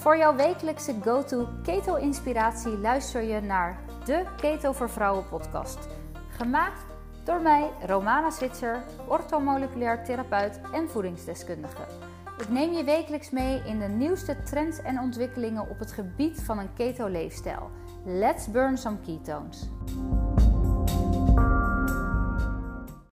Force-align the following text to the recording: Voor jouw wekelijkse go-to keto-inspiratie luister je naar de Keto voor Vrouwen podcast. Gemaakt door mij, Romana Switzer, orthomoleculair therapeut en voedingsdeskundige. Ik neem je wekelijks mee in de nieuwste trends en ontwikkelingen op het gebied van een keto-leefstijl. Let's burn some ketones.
Voor 0.00 0.16
jouw 0.16 0.34
wekelijkse 0.34 0.94
go-to 1.02 1.48
keto-inspiratie 1.62 2.78
luister 2.78 3.22
je 3.22 3.40
naar 3.40 3.78
de 4.04 4.24
Keto 4.36 4.72
voor 4.72 4.90
Vrouwen 4.90 5.28
podcast. 5.28 5.78
Gemaakt 6.28 6.84
door 7.24 7.40
mij, 7.40 7.70
Romana 7.86 8.30
Switzer, 8.30 8.82
orthomoleculair 9.06 10.04
therapeut 10.04 10.60
en 10.72 10.88
voedingsdeskundige. 10.88 11.82
Ik 12.38 12.48
neem 12.48 12.72
je 12.72 12.84
wekelijks 12.84 13.30
mee 13.30 13.62
in 13.64 13.78
de 13.78 13.88
nieuwste 13.88 14.42
trends 14.42 14.82
en 14.82 14.98
ontwikkelingen 14.98 15.68
op 15.68 15.78
het 15.78 15.92
gebied 15.92 16.42
van 16.42 16.58
een 16.58 16.74
keto-leefstijl. 16.74 17.70
Let's 18.04 18.50
burn 18.50 18.78
some 18.78 18.96
ketones. 19.04 19.68